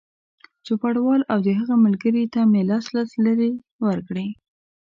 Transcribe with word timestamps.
چوپړوال 0.65 1.21
او 1.31 1.37
د 1.45 1.49
هغه 1.59 1.75
ملګري 1.85 2.23
ته 2.33 2.41
مې 2.51 2.61
لس 2.69 2.85
لس 2.95 3.11
لېرې 3.23 3.51
ورکړې. 3.85 4.27